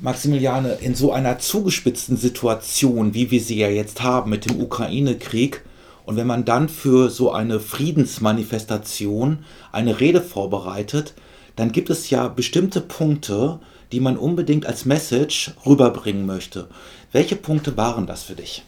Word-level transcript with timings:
Maximiliane, 0.00 0.74
in 0.80 0.94
so 0.94 1.12
einer 1.12 1.38
zugespitzten 1.38 2.16
Situation, 2.16 3.14
wie 3.14 3.30
wir 3.30 3.40
sie 3.40 3.58
ja 3.58 3.68
jetzt 3.68 4.02
haben 4.02 4.30
mit 4.30 4.44
dem 4.44 4.60
Ukraine-Krieg, 4.60 5.62
und 6.04 6.16
wenn 6.16 6.26
man 6.26 6.44
dann 6.44 6.68
für 6.68 7.10
so 7.10 7.32
eine 7.32 7.58
Friedensmanifestation 7.58 9.44
eine 9.72 9.98
Rede 9.98 10.20
vorbereitet, 10.22 11.14
dann 11.56 11.72
gibt 11.72 11.90
es 11.90 12.10
ja 12.10 12.28
bestimmte 12.28 12.80
Punkte, 12.80 13.58
die 13.90 13.98
man 13.98 14.16
unbedingt 14.16 14.66
als 14.66 14.84
Message 14.84 15.52
rüberbringen 15.64 16.24
möchte. 16.24 16.68
Welche 17.10 17.34
Punkte 17.34 17.76
waren 17.76 18.06
das 18.06 18.22
für 18.22 18.34
dich? 18.34 18.62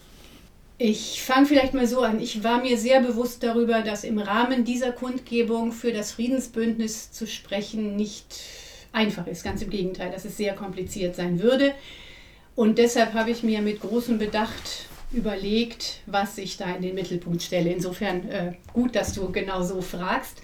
Ich 0.77 1.21
fange 1.21 1.45
vielleicht 1.45 1.73
mal 1.73 1.87
so 1.87 2.01
an. 2.01 2.19
Ich 2.19 2.43
war 2.43 2.61
mir 2.61 2.77
sehr 2.77 3.01
bewusst 3.01 3.43
darüber, 3.43 3.81
dass 3.81 4.03
im 4.03 4.17
Rahmen 4.17 4.65
dieser 4.65 4.91
Kundgebung 4.91 5.71
für 5.71 5.93
das 5.93 6.11
Friedensbündnis 6.11 7.11
zu 7.11 7.27
sprechen 7.27 7.95
nicht 7.95 8.39
einfach 8.91 9.27
ist. 9.27 9.43
Ganz 9.43 9.61
im 9.61 9.69
Gegenteil, 9.69 10.11
dass 10.11 10.25
es 10.25 10.37
sehr 10.37 10.53
kompliziert 10.55 11.15
sein 11.15 11.41
würde. 11.41 11.73
Und 12.55 12.77
deshalb 12.77 13.13
habe 13.13 13.31
ich 13.31 13.43
mir 13.43 13.61
mit 13.61 13.81
großem 13.81 14.17
Bedacht 14.17 14.87
überlegt, 15.11 16.01
was 16.05 16.37
ich 16.37 16.57
da 16.57 16.75
in 16.75 16.81
den 16.81 16.95
Mittelpunkt 16.95 17.41
stelle. 17.41 17.71
Insofern 17.71 18.29
äh, 18.29 18.53
gut, 18.73 18.95
dass 18.95 19.13
du 19.13 19.31
genau 19.31 19.63
so 19.63 19.81
fragst. 19.81 20.41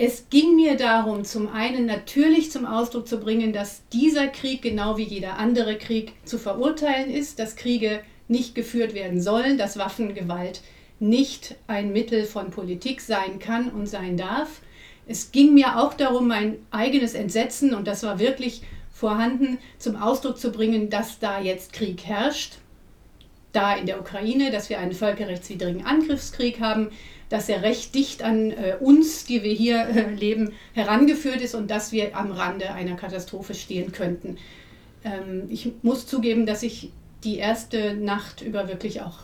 Es 0.00 0.30
ging 0.30 0.54
mir 0.54 0.76
darum, 0.76 1.24
zum 1.24 1.48
einen 1.48 1.86
natürlich 1.86 2.52
zum 2.52 2.66
Ausdruck 2.66 3.08
zu 3.08 3.18
bringen, 3.18 3.52
dass 3.52 3.82
dieser 3.92 4.28
Krieg 4.28 4.62
genau 4.62 4.96
wie 4.96 5.04
jeder 5.04 5.38
andere 5.38 5.76
Krieg 5.76 6.12
zu 6.24 6.38
verurteilen 6.38 7.10
ist, 7.10 7.38
dass 7.38 7.56
Kriege 7.56 8.00
nicht 8.28 8.54
geführt 8.54 8.94
werden 8.94 9.20
sollen, 9.20 9.58
dass 9.58 9.78
Waffengewalt 9.78 10.60
nicht 11.00 11.56
ein 11.66 11.92
Mittel 11.92 12.24
von 12.24 12.50
Politik 12.50 13.00
sein 13.00 13.38
kann 13.38 13.70
und 13.70 13.86
sein 13.86 14.16
darf. 14.16 14.60
Es 15.08 15.32
ging 15.32 15.54
mir 15.54 15.78
auch 15.78 15.94
darum, 15.94 16.28
mein 16.28 16.58
eigenes 16.70 17.14
Entsetzen, 17.14 17.74
und 17.74 17.88
das 17.88 18.02
war 18.02 18.18
wirklich 18.18 18.62
vorhanden, 18.92 19.58
zum 19.78 19.96
Ausdruck 19.96 20.38
zu 20.38 20.52
bringen, 20.52 20.90
dass 20.90 21.18
da 21.18 21.40
jetzt 21.40 21.72
Krieg 21.72 22.04
herrscht, 22.04 22.58
da 23.52 23.74
in 23.74 23.86
der 23.86 24.00
Ukraine, 24.00 24.50
dass 24.50 24.68
wir 24.68 24.78
einen 24.78 24.92
völkerrechtswidrigen 24.92 25.86
Angriffskrieg 25.86 26.60
haben, 26.60 26.90
dass 27.30 27.48
er 27.48 27.62
recht 27.62 27.94
dicht 27.94 28.22
an 28.22 28.50
äh, 28.50 28.76
uns, 28.80 29.24
die 29.24 29.42
wir 29.42 29.52
hier 29.52 29.88
äh, 29.88 30.14
leben, 30.14 30.52
herangeführt 30.74 31.40
ist 31.40 31.54
und 31.54 31.70
dass 31.70 31.90
wir 31.92 32.16
am 32.16 32.30
Rande 32.30 32.72
einer 32.72 32.96
Katastrophe 32.96 33.54
stehen 33.54 33.92
könnten. 33.92 34.36
Ähm, 35.04 35.44
ich 35.48 35.72
muss 35.82 36.06
zugeben, 36.06 36.46
dass 36.46 36.62
ich 36.62 36.90
die 37.24 37.36
erste 37.36 37.94
Nacht 37.94 38.42
über 38.42 38.68
wirklich 38.68 39.00
auch 39.00 39.20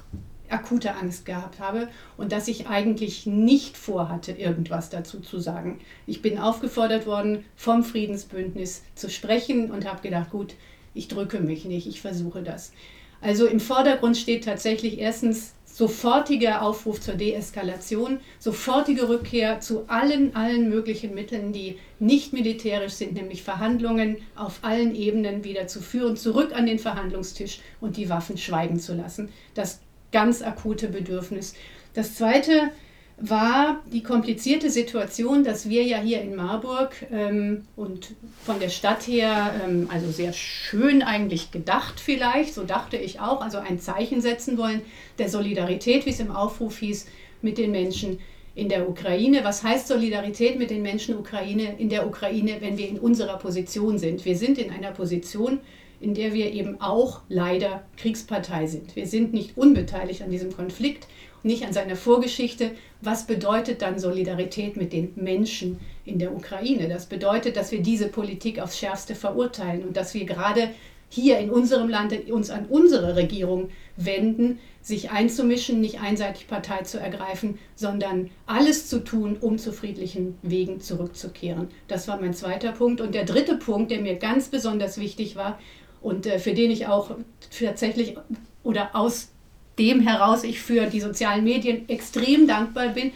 akute 0.48 0.95
Angst 0.95 1.27
gehabt 1.27 1.59
habe 1.59 1.89
und 2.17 2.33
dass 2.33 2.48
ich 2.48 2.69
eigentlich 2.69 3.27
nicht 3.27 3.77
vorhatte, 3.77 4.33
irgendwas 4.33 4.91
dazu 4.91 5.20
zu 5.20 5.39
sagen. 5.39 5.81
Ich 6.06 6.23
bin 6.23 6.39
aufgefordert 6.39 7.06
worden, 7.06 7.45
vom 7.56 7.83
Friedensbündnis 7.83 8.83
zu 8.95 9.09
sprechen 9.11 9.70
und 9.70 9.89
habe 9.89 10.03
gedacht, 10.03 10.31
gut, 10.31 10.55
ich 10.95 11.09
drücke 11.09 11.41
mich 11.41 11.64
nicht, 11.64 11.86
ich 11.86 12.01
versuche 12.01 12.42
das. 12.42 12.73
Also 13.20 13.47
im 13.47 13.61
Vordergrund 13.61 14.17
steht 14.17 14.45
tatsächlich 14.45 14.98
erstens 14.98 15.55
sofortiger 15.64 16.62
Aufruf 16.62 17.01
zur 17.01 17.14
Deeskalation, 17.14 18.20
sofortige 18.39 19.08
Rückkehr 19.08 19.58
zu 19.58 19.89
allen, 19.89 20.36
allen 20.36 20.69
möglichen 20.69 21.14
Mitteln, 21.14 21.53
die 21.53 21.79
nicht 21.98 22.33
militärisch 22.33 22.92
sind, 22.92 23.14
nämlich 23.14 23.42
Verhandlungen 23.42 24.19
auf 24.36 24.61
allen 24.62 24.95
Ebenen 24.95 25.42
wieder 25.42 25.67
zu 25.67 25.81
führen, 25.81 26.17
zurück 26.17 26.55
an 26.55 26.67
den 26.67 26.79
Verhandlungstisch 26.79 27.61
und 27.81 27.97
die 27.97 28.08
Waffen 28.08 28.39
schweigen 28.39 28.79
zu 28.79 28.95
lassen. 28.95 29.31
Das 29.55 29.81
ganz 30.15 30.43
akute 30.43 30.87
Bedürfnis. 30.87 31.55
Das 31.93 32.15
Zweite 32.15 32.70
war 33.19 33.83
die 33.93 34.03
komplizierte 34.03 34.70
Situation, 34.70 35.43
dass 35.43 35.69
wir 35.69 35.83
ja 35.83 35.98
hier 35.98 36.20
in 36.23 36.37
Marburg 36.37 36.95
ähm, 37.12 37.67
und 37.75 38.15
von 38.45 38.61
der 38.61 38.69
Stadt 38.69 39.07
her, 39.09 39.55
ähm, 39.65 39.89
also 39.92 40.11
sehr 40.12 40.33
schön 40.33 41.03
eigentlich 41.03 41.51
gedacht 41.51 41.98
vielleicht, 41.98 42.55
so 42.55 42.62
dachte 42.62 42.97
ich 42.97 43.19
auch, 43.20 43.41
also 43.41 43.59
ein 43.59 43.81
Zeichen 43.81 44.20
setzen 44.20 44.57
wollen 44.57 44.83
der 45.19 45.29
Solidarität, 45.29 46.07
wie 46.07 46.11
es 46.11 46.20
im 46.20 46.31
Aufruf 46.31 46.79
hieß, 46.79 47.07
mit 47.42 47.59
den 47.59 47.73
Menschen 47.73 48.20
in 48.55 48.69
der 48.69 48.89
Ukraine. 48.89 49.42
Was 49.42 49.64
heißt 49.64 49.89
Solidarität 49.89 50.58
mit 50.58 50.70
den 50.70 50.83
Menschen 50.83 51.17
Ukraine, 51.17 51.74
in 51.79 51.89
der 51.89 52.07
Ukraine, 52.07 52.58
wenn 52.61 52.79
wir 52.79 52.89
in 52.89 53.01
unserer 53.01 53.36
Position 53.39 53.98
sind? 53.98 54.24
Wir 54.24 54.36
sind 54.36 54.58
in 54.58 54.70
einer 54.70 54.92
Position, 54.92 55.61
in 56.05 56.13
der 56.13 56.35
wir 56.35 56.53
eben 56.53 56.83
auch 56.83 57.23
leider 57.31 57.83
Kriegspartei 57.97 58.67
sind. 58.67 58.95
Wir 58.95 59.07
sind 59.07 59.33
nicht 59.33 59.57
unbeteiligt 59.57 60.20
an 60.20 60.31
diesem 60.31 60.55
Konflikt, 60.55 61.09
nicht 61.42 61.65
an 61.65 61.73
seiner 61.73 61.97
Vorgeschichte. 61.97 62.73
Was 63.01 63.27
bedeutet 63.27 63.81
dann 63.81 63.98
Solidarität 63.98 64.77
mit 64.77 64.92
den 64.92 65.13
Menschen 65.17 65.81
in 66.05 66.19
der 66.19 66.35
Ukraine? 66.35 66.89
Das 66.89 67.07
bedeutet, 67.07 67.57
dass 67.57 67.73
wir 67.73 67.81
diese 67.81 68.09
Politik 68.09 68.61
aufs 68.61 68.79
schärfste 68.79 69.15
verurteilen 69.15 69.83
und 69.83 69.97
dass 69.97 70.13
wir 70.13 70.27
gerade 70.27 70.69
hier 71.09 71.39
in 71.39 71.48
unserem 71.48 71.89
Land 71.89 72.29
uns 72.31 72.51
an 72.51 72.67
unsere 72.67 73.17
Regierung 73.17 73.71
wenden, 73.97 74.59
sich 74.83 75.11
einzumischen, 75.11 75.81
nicht 75.81 76.01
einseitig 76.01 76.48
Partei 76.48 76.83
zu 76.83 76.98
ergreifen, 76.98 77.59
sondern 77.77 78.31
alles 78.45 78.89
zu 78.89 79.03
tun, 79.03 79.39
um 79.41 79.57
zu 79.57 79.73
friedlichen 79.73 80.36
Wegen 80.42 80.81
zurückzukehren. 80.81 81.69
Das 81.89 82.09
war 82.09 82.21
mein 82.21 82.35
zweiter 82.35 82.73
Punkt. 82.73 83.01
Und 83.01 83.15
der 83.15 83.25
dritte 83.25 83.57
Punkt, 83.57 83.91
der 83.91 84.03
mir 84.03 84.17
ganz 84.17 84.48
besonders 84.48 84.98
wichtig 84.98 85.36
war 85.36 85.59
und 86.05 86.27
äh, 86.27 86.39
für 86.39 86.53
den 86.53 86.70
ich 86.70 86.87
auch 86.87 87.11
tatsächlich 87.59 88.17
oder 88.63 88.95
aus 88.95 89.31
dem 89.79 90.01
heraus 90.01 90.45
ich 90.45 90.61
für 90.61 90.87
die 90.87 91.01
sozialen 91.01 91.42
Medien 91.42 91.89
extrem 91.89 92.47
dankbar 92.47 92.89
bin, 92.89 93.11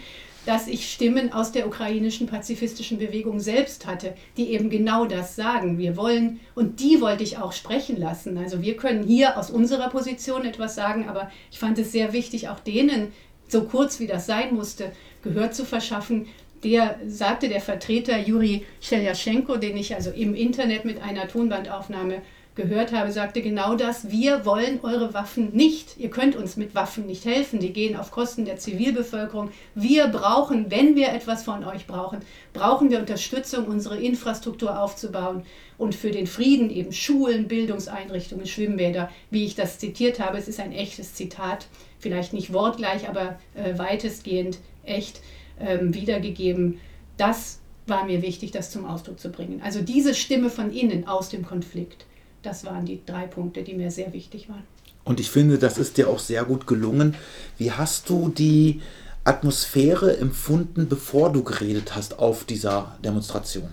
dass 0.47 0.67
ich 0.67 0.91
Stimmen 0.91 1.31
aus 1.33 1.53
der 1.53 1.67
ukrainischen 1.67 2.27
pazifistischen 2.27 2.99
Bewegung 2.99 3.39
selbst 3.39 3.87
hatte, 3.87 4.15
die 4.39 4.53
eben 4.53 4.71
genau 4.71 5.05
das 5.05 5.37
sagen. 5.37 5.77
Wir 5.77 5.99
wollen, 5.99 6.41
und 6.55 6.81
die 6.81 7.03
wollte 7.03 7.23
ich 7.23 7.37
auch 7.37 7.53
sprechen 7.53 7.99
lassen. 7.99 8.39
Also 8.39 8.63
wir 8.63 8.77
können 8.77 9.03
hier 9.03 9.37
aus 9.37 9.51
unserer 9.51 9.91
Position 9.91 10.47
etwas 10.47 10.75
sagen, 10.75 11.07
aber 11.09 11.31
ich 11.53 11.59
fand 11.59 11.79
es 11.79 11.93
sehr 11.93 12.15
wichtig, 12.15 12.49
auch 12.49 12.61
denen, 12.61 13.13
so 13.49 13.65
kurz 13.65 14.01
wie 14.01 14.07
das 14.07 14.25
sein 14.25 14.55
musste, 14.55 14.93
Gehör 15.23 15.53
zu 15.53 15.67
verschaffen. 15.67 16.27
Der 16.65 16.99
sagte 17.07 17.51
der 17.51 17.61
Vertreter 17.61 18.19
Juri 18.19 18.65
Sheljaschenko, 18.81 19.59
den 19.59 19.77
ich 19.77 19.95
also 19.95 20.11
im 20.11 20.35
Internet 20.35 20.87
mit 20.87 21.03
einer 21.03 21.29
Tonbandaufnahme 21.29 22.23
gehört 22.59 22.93
habe, 22.93 23.13
sagte 23.13 23.41
genau 23.41 23.77
das, 23.77 24.11
wir 24.11 24.45
wollen 24.45 24.81
eure 24.83 25.15
Waffen 25.15 25.55
nicht. 25.55 25.97
Ihr 25.97 26.11
könnt 26.11 26.37
uns 26.37 26.57
mit 26.57 26.75
Waffen 26.75 27.07
nicht 27.07 27.25
helfen. 27.25 27.61
Die 27.61 27.73
gehen 27.73 27.97
auf 27.97 28.11
Kosten 28.11 28.45
der 28.45 28.59
Zivilbevölkerung. 28.59 29.51
Wir 29.75 30.09
brauchen, 30.09 30.71
wenn 30.71 30.97
wir 30.97 31.13
etwas 31.13 31.45
von 31.45 31.65
euch 31.65 31.87
brauchen, 31.87 32.19
brauchen 32.53 32.91
wir 32.91 32.99
Unterstützung, 32.99 33.67
unsere 33.67 33.99
Infrastruktur 33.99 34.79
aufzubauen 34.79 35.45
und 35.79 35.95
für 35.95 36.11
den 36.11 36.27
Frieden 36.27 36.69
eben 36.69 36.93
Schulen, 36.93 37.49
Bildungseinrichtungen, 37.49 38.47
Schwimmbäder, 38.47 39.09
wie 39.31 39.47
ich 39.47 39.55
das 39.55 39.79
zitiert 39.79 40.19
habe. 40.19 40.37
Es 40.37 40.49
ist 40.49 40.61
ein 40.61 40.73
echtes 40.73 41.15
Zitat, 41.15 41.69
vielleicht 42.01 42.33
nicht 42.33 42.53
wortgleich, 42.53 43.09
aber 43.09 43.39
äh, 43.55 43.79
weitestgehend 43.79 44.59
echt 44.83 45.21
ähm, 45.61 45.95
wiedergegeben. 45.95 46.81
Das 47.17 47.61
war 47.87 48.05
mir 48.05 48.21
wichtig, 48.21 48.51
das 48.51 48.73
zum 48.73 48.85
Ausdruck 48.85 49.21
zu 49.21 49.31
bringen. 49.31 49.63
Also 49.63 49.81
diese 49.81 50.15
Stimme 50.15 50.51
von 50.51 50.73
innen 50.73 51.07
aus 51.07 51.29
dem 51.29 51.47
Konflikt. 51.47 52.05
Das 52.43 52.65
waren 52.65 52.87
die 52.87 53.01
drei 53.05 53.27
Punkte, 53.27 53.63
die 53.63 53.75
mir 53.75 53.91
sehr 53.91 54.13
wichtig 54.13 54.49
waren. 54.49 54.63
Und 55.05 55.21
ich 55.21 55.31
finde, 55.31 55.59
das 55.59 55.79
ist 55.79 55.97
dir 55.97 56.09
auch 56.09 56.19
sehr 56.19 56.45
gut 56.45 56.67
gelungen. 56.67 57.15
Wie 57.57 57.73
hast 57.73 58.11
du 58.11 58.29
die 58.29 58.83
Atmosphäre 59.25 60.19
empfunden, 60.19 60.89
bevor 60.89 61.33
du 61.33 61.43
geredet 61.43 61.95
hast 61.95 62.19
auf 62.19 62.45
dieser 62.45 62.97
Demonstration? 63.05 63.69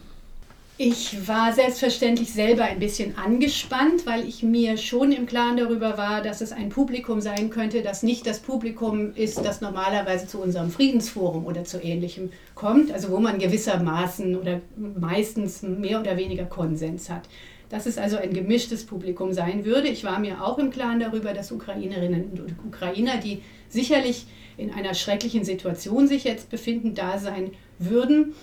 Ich 0.77 1.25
war 1.25 1.53
selbstverständlich 1.53 2.33
selber 2.33 2.63
ein 2.63 2.79
bisschen 2.79 3.17
angespannt, 3.17 4.05
weil 4.05 4.27
ich 4.27 4.43
mir 4.43 4.75
schon 4.75 5.13
im 5.13 5.25
Klaren 5.25 5.55
darüber 5.55 5.97
war, 5.97 6.21
dass 6.21 6.41
es 6.41 6.51
ein 6.51 6.67
Publikum 6.67 7.21
sein 7.21 7.49
könnte, 7.49 7.81
das 7.81 8.03
nicht 8.03 8.27
das 8.27 8.39
Publikum 8.39 9.15
ist, 9.15 9.37
das 9.45 9.61
normalerweise 9.61 10.27
zu 10.27 10.41
unserem 10.41 10.69
Friedensforum 10.69 11.45
oder 11.45 11.63
zu 11.63 11.81
ähnlichem 11.81 12.29
kommt, 12.55 12.91
also 12.91 13.09
wo 13.09 13.19
man 13.19 13.39
gewissermaßen 13.39 14.35
oder 14.35 14.59
meistens 14.75 15.61
mehr 15.61 16.01
oder 16.01 16.17
weniger 16.17 16.43
Konsens 16.43 17.09
hat 17.09 17.23
dass 17.69 17.85
es 17.85 17.97
also 17.97 18.17
ein 18.17 18.33
gemischtes 18.33 18.85
Publikum 18.85 19.33
sein 19.33 19.65
würde. 19.65 19.87
Ich 19.87 20.03
war 20.03 20.19
mir 20.19 20.43
auch 20.43 20.57
im 20.57 20.71
Klaren 20.71 20.99
darüber, 20.99 21.33
dass 21.33 21.51
Ukrainerinnen 21.51 22.31
und 22.31 22.55
Ukrainer, 22.65 23.17
die 23.17 23.41
sicherlich 23.69 24.27
in 24.57 24.71
einer 24.71 24.93
schrecklichen 24.93 25.43
Situation 25.43 26.07
sich 26.07 26.23
jetzt 26.23 26.49
befinden, 26.49 26.95
da 26.95 27.17
sein 27.17 27.51
würden. 27.79 28.33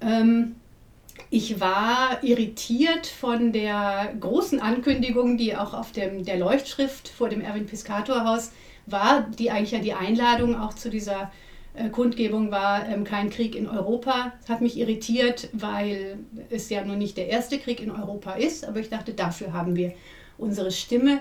Ähm, 0.00 0.56
ich 1.30 1.60
war 1.60 2.22
irritiert 2.22 3.06
von 3.06 3.52
der 3.52 4.14
großen 4.20 4.60
Ankündigung, 4.60 5.36
die 5.36 5.56
auch 5.56 5.74
auf 5.74 5.92
dem, 5.92 6.24
der 6.24 6.38
Leuchtschrift 6.38 7.08
vor 7.08 7.28
dem 7.28 7.40
Erwin 7.40 7.66
Piscator 7.66 8.24
Haus 8.24 8.52
war, 8.86 9.26
die 9.38 9.50
eigentlich 9.50 9.72
ja 9.72 9.80
die 9.80 9.94
Einladung 9.94 10.58
auch 10.58 10.74
zu 10.74 10.90
dieser 10.90 11.30
Kundgebung 11.90 12.50
war 12.50 12.88
ähm, 12.88 13.04
kein 13.04 13.30
Krieg 13.30 13.54
in 13.54 13.68
Europa. 13.68 14.32
Das 14.40 14.50
hat 14.50 14.60
mich 14.60 14.76
irritiert, 14.78 15.48
weil 15.52 16.18
es 16.50 16.68
ja 16.70 16.84
nun 16.84 16.98
nicht 16.98 17.16
der 17.16 17.28
erste 17.28 17.58
Krieg 17.58 17.80
in 17.80 17.90
Europa 17.90 18.32
ist, 18.32 18.66
aber 18.66 18.80
ich 18.80 18.88
dachte, 18.88 19.12
dafür 19.14 19.52
haben 19.52 19.76
wir 19.76 19.92
unsere 20.36 20.70
Stimme. 20.70 21.20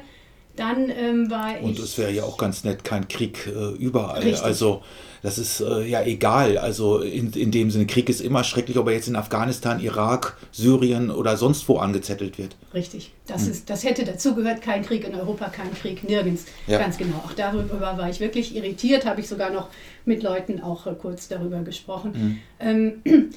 Dann 0.58 0.90
ähm, 0.90 1.32
war 1.32 1.58
ich. 1.58 1.64
Und 1.64 1.80
es 1.80 1.98
wäre 1.98 2.12
ja 2.12 2.24
auch 2.24 2.38
ganz 2.38 2.64
nett, 2.64 2.84
kein 2.84 3.08
Krieg 3.08 3.48
äh, 3.48 3.76
überall. 3.76 4.22
Richtig. 4.22 4.44
Also 4.44 4.84
das 5.22 5.38
ist 5.38 5.62
äh, 5.62 5.84
ja 5.84 6.04
egal. 6.04 6.58
Also 6.58 7.00
in, 7.00 7.32
in 7.34 7.52
dem 7.52 7.72
Sinne, 7.72 7.86
Krieg 7.86 8.10
ist 8.10 8.22
immer 8.22 8.44
schrecklich, 8.44 8.78
ob 8.78 8.88
er 8.88 8.94
jetzt 8.94 9.08
in 9.08 9.16
Afghanistan, 9.16 9.80
Irak, 9.80 10.38
Syrien 10.52 11.12
oder 11.12 11.38
sonst 11.38 11.68
wo 11.70 11.78
angezettelt 11.78 12.38
wird. 12.38 12.56
Richtig. 12.74 13.14
Das, 13.28 13.44
hm. 13.44 13.52
ist, 13.52 13.70
das 13.70 13.84
hätte 13.84 14.04
dazugehört, 14.04 14.62
kein 14.62 14.84
Krieg 14.84 15.08
in 15.08 15.16
Europa, 15.16 15.50
kein 15.50 15.74
Krieg 15.74 16.08
nirgends. 16.08 16.46
Ja. 16.66 16.80
Ganz 16.80 16.98
genau. 16.98 17.18
Auch 17.26 17.34
darüber 17.34 17.98
war 17.98 18.10
ich 18.10 18.20
wirklich 18.20 18.56
irritiert, 18.56 19.06
habe 19.06 19.22
ich 19.22 19.28
sogar 19.28 19.52
noch 19.52 19.70
mit 20.06 20.24
Leuten 20.24 20.62
auch 20.62 20.88
äh, 20.88 20.94
kurz 21.00 21.28
darüber 21.28 21.60
gesprochen. 21.62 22.14
Hm. 22.14 22.38
Ähm, 22.60 23.30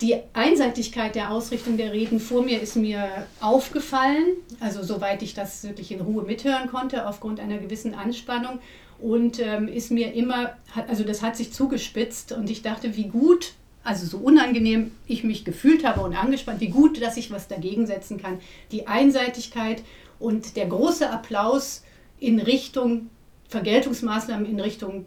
die 0.00 0.16
Einseitigkeit 0.32 1.14
der 1.14 1.30
Ausrichtung 1.30 1.76
der 1.76 1.92
Reden 1.92 2.18
vor 2.18 2.42
mir 2.42 2.60
ist 2.60 2.76
mir 2.76 3.26
aufgefallen, 3.40 4.26
also 4.60 4.82
soweit 4.82 5.22
ich 5.22 5.34
das 5.34 5.62
wirklich 5.62 5.92
in 5.92 6.00
Ruhe 6.00 6.24
mithören 6.24 6.68
konnte, 6.68 7.06
aufgrund 7.06 7.40
einer 7.40 7.58
gewissen 7.58 7.94
Anspannung. 7.94 8.58
Und 9.00 9.40
ähm, 9.40 9.68
ist 9.68 9.90
mir 9.90 10.14
immer, 10.14 10.56
also 10.88 11.04
das 11.04 11.22
hat 11.22 11.36
sich 11.36 11.52
zugespitzt 11.52 12.32
und 12.32 12.48
ich 12.48 12.62
dachte, 12.62 12.96
wie 12.96 13.08
gut, 13.08 13.54
also 13.82 14.06
so 14.06 14.18
unangenehm 14.18 14.92
ich 15.06 15.24
mich 15.24 15.44
gefühlt 15.44 15.84
habe 15.84 16.00
und 16.00 16.16
angespannt, 16.16 16.60
wie 16.60 16.70
gut, 16.70 17.02
dass 17.02 17.16
ich 17.16 17.30
was 17.30 17.48
dagegen 17.48 17.86
setzen 17.86 18.20
kann. 18.20 18.40
Die 18.72 18.86
Einseitigkeit 18.86 19.82
und 20.18 20.56
der 20.56 20.66
große 20.66 21.10
Applaus 21.10 21.82
in 22.18 22.40
Richtung 22.40 23.10
Vergeltungsmaßnahmen, 23.48 24.46
in 24.46 24.58
Richtung 24.58 25.06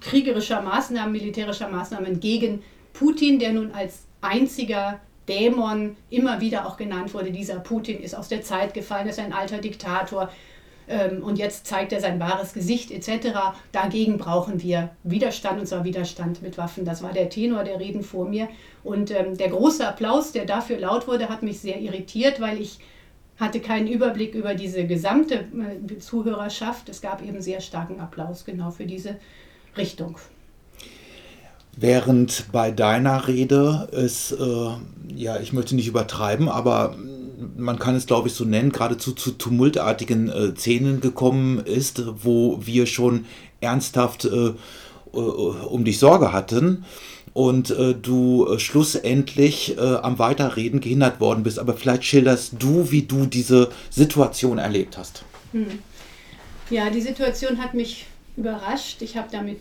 kriegerischer 0.00 0.60
Maßnahmen, 0.60 1.10
militärischer 1.10 1.68
Maßnahmen 1.68 2.20
gegen 2.20 2.62
Putin, 2.92 3.38
der 3.38 3.52
nun 3.52 3.72
als 3.72 4.07
einziger 4.20 5.00
Dämon 5.28 5.96
immer 6.10 6.40
wieder 6.40 6.66
auch 6.66 6.76
genannt 6.76 7.14
wurde. 7.14 7.30
Dieser 7.30 7.60
Putin 7.60 8.00
ist 8.00 8.14
aus 8.14 8.28
der 8.28 8.42
Zeit 8.42 8.74
gefallen, 8.74 9.08
ist 9.08 9.18
ein 9.18 9.32
alter 9.32 9.58
Diktator 9.58 10.30
ähm, 10.88 11.22
und 11.22 11.38
jetzt 11.38 11.66
zeigt 11.66 11.92
er 11.92 12.00
sein 12.00 12.18
wahres 12.18 12.54
Gesicht 12.54 12.90
etc. 12.90 13.28
Dagegen 13.72 14.16
brauchen 14.18 14.62
wir 14.62 14.90
Widerstand 15.02 15.60
und 15.60 15.66
zwar 15.66 15.84
Widerstand 15.84 16.42
mit 16.42 16.56
Waffen. 16.56 16.84
Das 16.84 17.02
war 17.02 17.12
der 17.12 17.28
Tenor 17.28 17.64
der 17.64 17.78
Reden 17.78 18.02
vor 18.02 18.26
mir. 18.26 18.48
Und 18.82 19.10
ähm, 19.10 19.36
der 19.36 19.50
große 19.50 19.86
Applaus, 19.86 20.32
der 20.32 20.46
dafür 20.46 20.78
laut 20.78 21.06
wurde, 21.06 21.28
hat 21.28 21.42
mich 21.42 21.60
sehr 21.60 21.78
irritiert, 21.78 22.40
weil 22.40 22.60
ich 22.60 22.78
hatte 23.38 23.60
keinen 23.60 23.86
Überblick 23.86 24.34
über 24.34 24.54
diese 24.54 24.86
gesamte 24.86 25.34
äh, 25.34 25.98
Zuhörerschaft. 25.98 26.88
Es 26.88 27.02
gab 27.02 27.22
eben 27.22 27.40
sehr 27.40 27.60
starken 27.60 28.00
Applaus 28.00 28.44
genau 28.44 28.70
für 28.70 28.86
diese 28.86 29.16
Richtung. 29.76 30.16
Während 31.80 32.50
bei 32.50 32.72
deiner 32.72 33.28
Rede 33.28 33.88
es, 33.92 34.32
äh, 34.32 34.70
ja, 35.14 35.38
ich 35.38 35.52
möchte 35.52 35.76
nicht 35.76 35.86
übertreiben, 35.86 36.48
aber 36.48 36.96
man 37.56 37.78
kann 37.78 37.94
es 37.94 38.06
glaube 38.06 38.26
ich 38.26 38.34
so 38.34 38.44
nennen, 38.44 38.72
geradezu 38.72 39.12
zu 39.12 39.30
tumultartigen 39.30 40.28
äh, 40.28 40.56
Szenen 40.56 41.00
gekommen 41.00 41.60
ist, 41.60 42.02
wo 42.24 42.58
wir 42.60 42.86
schon 42.86 43.26
ernsthaft 43.60 44.24
äh, 44.24 44.28
äh 44.28 44.54
um 45.12 45.84
dich 45.84 46.00
Sorge 46.00 46.32
hatten 46.32 46.84
und 47.32 47.70
äh, 47.70 47.94
du 47.94 48.48
äh, 48.48 48.58
schlussendlich 48.58 49.76
am 49.78 50.18
Weiterreden 50.18 50.80
gehindert 50.80 51.20
worden 51.20 51.44
bist. 51.44 51.60
Aber 51.60 51.74
vielleicht 51.74 52.02
schilderst 52.02 52.54
du, 52.58 52.90
wie 52.90 53.02
du 53.02 53.26
diese 53.26 53.70
Situation 53.88 54.58
erlebt 54.58 54.98
hast. 54.98 55.22
Hm. 55.52 55.78
Ja, 56.70 56.90
die 56.90 57.02
Situation 57.02 57.58
hat 57.58 57.74
mich 57.74 58.06
überrascht. 58.36 59.00
Ich 59.00 59.16
habe 59.16 59.28
damit 59.30 59.60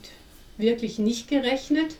wirklich 0.58 0.98
nicht 0.98 1.28
gerechnet. 1.28 1.96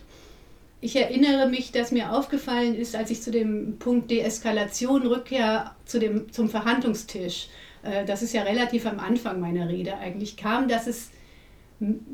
Ich 0.80 0.94
erinnere 0.94 1.48
mich, 1.48 1.72
dass 1.72 1.90
mir 1.90 2.12
aufgefallen 2.12 2.76
ist, 2.76 2.94
als 2.94 3.10
ich 3.10 3.22
zu 3.22 3.30
dem 3.30 3.78
Punkt 3.78 4.10
Deeskalation, 4.10 5.06
Rückkehr 5.06 5.74
zu 5.84 5.98
dem, 5.98 6.32
zum 6.32 6.48
Verhandlungstisch, 6.48 7.48
äh, 7.82 8.04
das 8.04 8.22
ist 8.22 8.32
ja 8.32 8.42
relativ 8.42 8.86
am 8.86 9.00
Anfang 9.00 9.40
meiner 9.40 9.68
Rede 9.68 9.96
eigentlich, 9.96 10.36
kam, 10.36 10.68
dass 10.68 10.86
es 10.86 11.10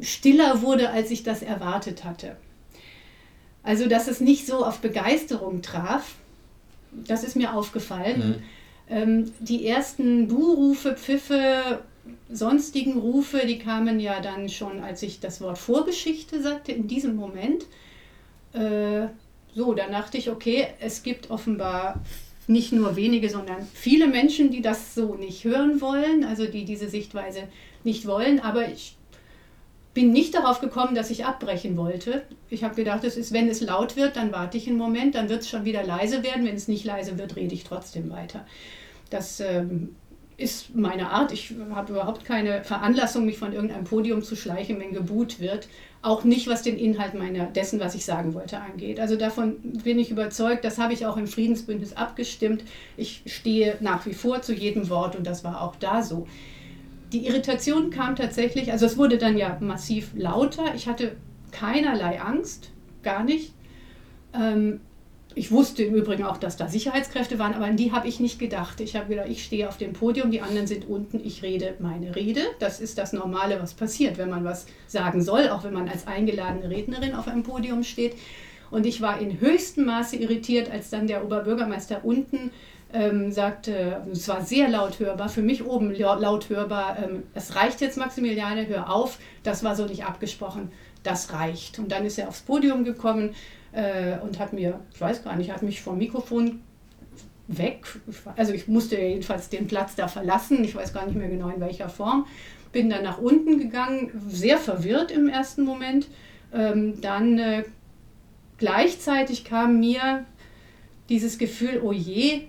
stiller 0.01 0.63
wurde, 0.63 0.91
als 0.91 1.11
ich 1.11 1.23
das 1.23 1.43
erwartet 1.43 2.05
hatte. 2.05 2.37
Also, 3.63 3.89
dass 3.89 4.09
es 4.09 4.21
nicht 4.21 4.47
so 4.47 4.65
auf 4.65 4.81
Begeisterung 4.81 5.63
traf, 5.63 6.17
das 6.93 7.25
ist 7.25 7.35
mir 7.35 7.55
aufgefallen. 7.55 8.29
Mhm. 8.29 8.43
Ähm, 8.89 9.33
die 9.41 9.67
ersten 9.67 10.29
Buhrufe, 10.29 10.95
Pfiffe, 10.97 11.83
sonstigen 12.31 12.99
Rufe, 12.99 13.47
die 13.47 13.59
kamen 13.59 14.01
ja 14.01 14.21
dann 14.21 14.51
schon, 14.51 14.81
als 14.81 15.03
ich 15.03 15.21
das 15.21 15.41
Wort 15.41 15.59
Vorgeschichte 15.59 16.43
sagte, 16.43 16.73
in 16.73 16.89
diesem 16.89 17.17
Moment. 17.17 17.65
Äh, 18.55 19.09
so, 19.55 19.75
dann 19.75 19.93
dachte 19.93 20.19
ich, 20.19 20.31
okay, 20.31 20.67
es 20.81 21.03
gibt 21.03 21.31
offenbar 21.31 22.03
nicht 22.47 22.73
nur 22.73 22.97
wenige, 22.97 23.31
sondern 23.31 23.67
viele 23.73 24.07
Menschen, 24.07 24.51
die 24.51 24.63
das 24.63 24.95
so 24.95 25.15
nicht 25.15 25.45
hören 25.45 25.81
wollen, 25.81 26.25
also 26.25 26.47
die 26.47 26.65
diese 26.65 26.89
Sichtweise 26.89 27.49
nicht 27.85 28.07
wollen. 28.07 28.41
Aber 28.41 28.69
ich 28.69 28.97
bin 29.95 30.13
nicht 30.13 30.35
darauf 30.35 30.61
gekommen, 30.61 30.95
dass 30.95 31.11
ich 31.11 31.25
abbrechen 31.25 31.77
wollte. 31.77 32.23
Ich 32.51 32.65
habe 32.65 32.75
gedacht, 32.75 33.05
es 33.05 33.17
ist, 33.17 33.33
wenn 33.33 33.49
es 33.49 33.61
laut 33.61 33.97
wird, 33.97 34.17
dann 34.17 34.33
warte 34.33 34.59
ich 34.59 34.69
einen 34.69 34.77
Moment, 34.77 35.15
dann 35.15 35.29
wird 35.29 35.43
es 35.43 35.49
schon 35.49 35.65
wieder 35.65 35.85
leise 35.85 36.23
werden. 36.23 36.45
Wenn 36.45 36.57
es 36.57 36.69
nicht 36.69 36.85
leise 36.85 37.17
wird, 37.17 37.37
rede 37.37 37.55
ich 37.55 37.65
trotzdem 37.65 38.11
weiter. 38.11 38.45
Das 39.09 39.41
ähm, 39.41 39.95
ist 40.37 40.75
meine 40.75 41.11
Art. 41.11 41.33
Ich 41.33 41.55
habe 41.71 41.93
überhaupt 41.93 42.25
keine 42.25 42.65
Veranlassung, 42.65 43.25
mich 43.25 43.39
von 43.39 43.53
irgendeinem 43.53 43.85
Podium 43.85 44.23
zu 44.23 44.37
schleichen, 44.37 44.81
wenn 44.81 44.93
geboot 44.93 45.39
wird. 45.41 45.69
Auch 46.03 46.25
nicht, 46.25 46.49
was 46.49 46.63
den 46.63 46.77
Inhalt 46.77 47.15
meiner, 47.15 47.47
dessen, 47.47 47.81
was 47.81 47.95
ich 47.95 48.05
sagen 48.05 48.35
wollte, 48.35 48.59
angeht. 48.59 49.01
Also 49.01 49.17
davon 49.17 49.57
bin 49.85 49.99
ich 49.99 50.11
überzeugt. 50.11 50.65
Das 50.65 50.79
habe 50.79 50.93
ich 50.93 51.07
auch 51.07 51.17
im 51.17 51.27
Friedensbündnis 51.27 51.97
abgestimmt. 51.97 52.65
Ich 52.97 53.23
stehe 53.27 53.77
nach 53.81 54.05
wie 54.07 54.15
vor 54.15 54.43
zu 54.43 54.53
jedem 54.53 54.91
Wort 54.91 55.17
und 55.17 55.27
das 55.27 55.45
war 55.45 55.63
auch 55.63 55.77
da 55.77 56.03
so. 56.03 56.27
Die 57.13 57.27
Irritation 57.27 57.91
kam 57.91 58.17
tatsächlich, 58.17 58.73
also 58.73 58.87
es 58.87 58.97
wurde 58.97 59.19
dann 59.19 59.39
ja 59.39 59.57
massiv 59.61 60.11
lauter. 60.17 60.75
Ich 60.75 60.89
hatte 60.89 61.17
keinerlei 61.53 62.21
Angst, 62.21 62.73
gar 63.05 63.23
nicht. 63.23 63.55
Ähm, 64.35 64.81
ich 65.35 65.51
wusste 65.51 65.83
im 65.83 65.95
Übrigen 65.95 66.25
auch, 66.25 66.37
dass 66.37 66.57
da 66.57 66.69
Sicherheitskräfte 66.69 67.39
waren, 67.39 67.55
aber 67.55 67.65
an 67.65 67.77
die 67.77 67.93
habe 67.93 68.07
ich 68.09 68.21
nicht 68.21 68.39
gedacht. 68.39 68.81
Ich 68.81 68.97
habe 68.97 69.07
gedacht, 69.09 69.29
ich 69.29 69.45
stehe 69.45 69.69
auf 69.69 69.77
dem 69.77 69.93
Podium, 69.93 70.31
die 70.31 70.41
anderen 70.41 70.67
sind 70.67 70.89
unten, 70.89 71.21
ich 71.25 71.43
rede 71.43 71.75
meine 71.81 72.15
Rede. 72.15 72.41
Das 72.61 72.81
ist 72.81 72.99
das 72.99 73.13
Normale, 73.13 73.61
was 73.61 73.75
passiert, 73.75 74.19
wenn 74.19 74.31
man 74.31 74.45
was 74.45 74.67
sagen 74.87 75.23
soll, 75.23 75.49
auch 75.49 75.65
wenn 75.65 75.75
man 75.75 75.89
als 75.89 76.07
eingeladene 76.07 76.71
Rednerin 76.71 77.15
auf 77.15 77.29
einem 77.29 77.43
Podium 77.43 77.83
steht. 77.83 78.15
Und 78.71 78.87
ich 78.87 79.01
war 79.01 79.21
in 79.21 79.41
höchstem 79.41 79.87
Maße 79.87 80.17
irritiert, 80.17 80.71
als 80.71 80.91
dann 80.91 81.07
der 81.07 81.25
Oberbürgermeister 81.25 82.05
unten 82.05 82.51
ähm, 82.93 83.33
sagte, 83.33 84.03
es 84.11 84.29
war 84.29 84.43
sehr 84.43 84.69
laut 84.69 85.01
hörbar, 85.01 85.29
für 85.29 85.43
mich 85.43 85.65
oben 85.67 85.93
laut 85.95 86.49
hörbar, 86.49 86.97
ähm, 87.03 87.25
es 87.35 87.57
reicht 87.57 87.81
jetzt 87.81 87.99
Maximiliane, 87.99 88.69
hör 88.69 88.91
auf, 88.91 89.19
das 89.43 89.65
war 89.65 89.75
so 89.75 89.85
nicht 89.87 90.05
abgesprochen, 90.05 90.71
das 91.03 91.33
reicht. 91.33 91.79
Und 91.79 91.91
dann 91.91 92.07
ist 92.07 92.19
er 92.19 92.29
aufs 92.29 92.43
Podium 92.43 92.85
gekommen 92.85 93.35
äh, 93.75 94.19
und 94.23 94.39
hat 94.39 94.53
mir, 94.53 94.81
ich 94.93 95.01
weiß 95.01 95.25
gar 95.25 95.37
nicht, 95.37 95.51
hat 95.53 95.63
mich 95.63 95.83
vom 95.83 95.99
Mikrofon 95.99 96.61
weg, 97.47 97.85
also 98.37 98.53
ich 98.53 98.69
musste 98.69 98.97
jedenfalls 98.97 99.51
den 99.51 99.67
Platz 99.67 99.95
da 99.97 100.09
verlassen, 100.09 100.65
ich 100.65 100.75
weiß 100.75 100.95
gar 100.95 101.07
nicht 101.07 101.17
mehr 101.17 101.29
genau 101.29 101.49
in 101.49 101.61
welcher 101.61 101.89
Form, 101.91 102.27
bin 102.73 102.89
dann 102.89 103.05
nach 103.05 103.19
unten 103.19 103.59
gegangen, 103.59 104.11
sehr 104.29 104.59
verwirrt 104.59 105.11
im 105.11 105.29
ersten 105.29 105.63
Moment. 105.63 106.09
Ähm, 106.53 107.01
dann 107.01 107.39
äh, 107.39 107.65
gleichzeitig 108.59 109.45
kam 109.45 109.79
mir 109.79 110.25
dieses 111.09 111.39
Gefühl, 111.39 111.81
oh 111.83 111.93
je, 111.93 112.43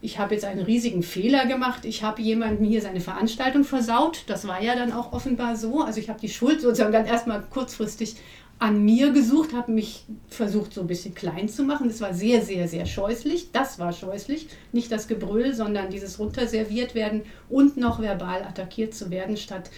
ich 0.00 0.18
habe 0.18 0.34
jetzt 0.34 0.44
einen 0.44 0.62
riesigen 0.62 1.04
Fehler 1.04 1.46
gemacht, 1.46 1.84
ich 1.84 2.02
habe 2.02 2.20
jemandem 2.20 2.66
hier 2.66 2.82
seine 2.82 3.00
Veranstaltung 3.00 3.62
versaut. 3.62 4.24
Das 4.26 4.48
war 4.48 4.60
ja 4.60 4.74
dann 4.74 4.92
auch 4.92 5.12
offenbar 5.12 5.56
so. 5.56 5.82
Also 5.82 6.00
ich 6.00 6.08
habe 6.08 6.20
die 6.20 6.28
Schuld 6.28 6.60
sozusagen 6.60 6.92
dann 6.92 7.06
erstmal 7.06 7.40
kurzfristig 7.42 8.16
an 8.62 8.84
mir 8.84 9.10
gesucht, 9.10 9.54
habe 9.54 9.72
mich 9.72 10.04
versucht, 10.28 10.72
so 10.72 10.82
ein 10.82 10.86
bisschen 10.86 11.16
klein 11.16 11.48
zu 11.48 11.64
machen. 11.64 11.88
Das 11.88 12.00
war 12.00 12.14
sehr, 12.14 12.42
sehr, 12.42 12.68
sehr 12.68 12.86
scheußlich. 12.86 13.50
Das 13.50 13.80
war 13.80 13.92
scheußlich. 13.92 14.46
Nicht 14.70 14.92
das 14.92 15.08
Gebrüll, 15.08 15.52
sondern 15.52 15.90
dieses 15.90 16.20
runterserviert 16.20 16.94
werden 16.94 17.22
und 17.48 17.76
noch 17.76 18.00
verbal 18.00 18.44
attackiert 18.44 18.94
zu 18.94 19.10
werden, 19.10 19.36
statt 19.36 19.68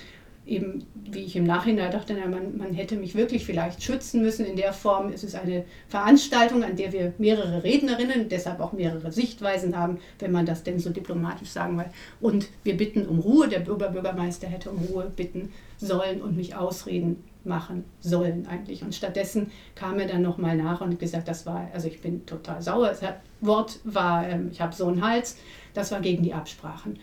eben, 0.45 0.85
wie 0.95 1.21
ich 1.21 1.35
im 1.35 1.45
Nachhinein 1.45 1.93
dachte, 1.93 2.15
na, 2.15 2.29
man, 2.29 2.59
man 2.59 2.75
hätte 2.75 2.97
mich 2.97 3.15
wirklich 3.15 3.47
vielleicht 3.47 3.83
schützen 3.83 4.21
müssen. 4.21 4.45
In 4.45 4.57
der 4.57 4.75
Form 4.75 5.11
ist 5.11 5.25
es 5.25 5.35
eine 5.35 5.65
Veranstaltung, 5.89 6.63
an 6.63 6.77
der 6.77 6.93
wir 6.93 7.15
mehrere 7.17 7.65
Rednerinnen, 7.65 8.29
deshalb 8.29 8.61
auch 8.61 8.75
mehrere 8.75 9.11
Sichtweisen 9.13 9.79
haben, 9.79 9.99
wenn 10.19 10.31
man 10.31 10.45
das 10.45 10.63
denn 10.63 10.79
so 10.79 10.91
diplomatisch 10.91 11.49
sagen 11.49 11.79
will. 11.79 11.87
Und 12.21 12.49
wir 12.65 12.77
bitten 12.77 13.07
um 13.07 13.21
Ruhe. 13.21 13.49
Der 13.49 13.67
Oberbürgermeister 13.67 14.47
hätte 14.47 14.69
um 14.69 14.85
Ruhe 14.85 15.11
bitten 15.17 15.55
sollen 15.79 16.21
und 16.21 16.37
mich 16.37 16.55
ausreden 16.55 17.25
machen 17.45 17.85
sollen 18.01 18.47
eigentlich. 18.47 18.83
Und 18.83 18.95
stattdessen 18.95 19.51
kam 19.75 19.99
er 19.99 20.07
dann 20.07 20.23
nochmal 20.23 20.57
nach 20.57 20.81
und 20.81 20.99
gesagt, 20.99 21.29
das 21.29 21.47
war, 21.47 21.69
also 21.73 21.89
ich 21.89 22.01
bin 22.01 22.27
total 22.27 22.63
sauer. 22.63 22.89
Das 22.89 23.03
Wort 23.41 23.81
war, 23.85 24.27
ähm, 24.27 24.49
ich 24.53 24.61
habe 24.61 24.75
so 24.75 24.87
einen 24.87 25.07
Hals, 25.07 25.37
das 25.75 25.91
war 25.93 26.01
gegen 26.01 26.23
die 26.23 26.35
Absprachen. 26.35 26.99